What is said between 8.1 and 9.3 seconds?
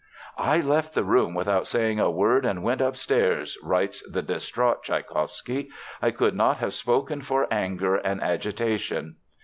agitation.